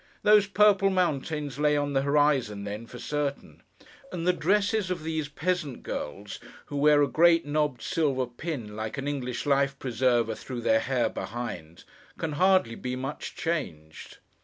Those 0.23 0.47
purple 0.47 0.89
mountains 0.89 1.59
lay 1.59 1.77
on 1.77 1.93
the 1.93 2.01
horizon, 2.01 2.63
then, 2.63 2.87
for 2.87 2.97
certain; 2.97 3.61
and 4.11 4.25
the 4.25 4.33
dresses 4.33 4.89
of 4.89 5.03
these 5.03 5.29
peasant 5.29 5.83
girls, 5.83 6.39
who 6.65 6.77
wear 6.77 7.03
a 7.03 7.07
great, 7.07 7.45
knobbed, 7.45 7.83
silver 7.83 8.25
pin 8.25 8.75
like 8.75 8.97
an 8.97 9.07
English 9.07 9.45
'life 9.45 9.77
preserver' 9.77 10.33
through 10.33 10.61
their 10.61 10.79
hair 10.79 11.07
behind, 11.07 11.83
can 12.17 12.31
hardly 12.31 12.73
be 12.73 12.95
much 12.95 13.35
changed. 13.35 14.17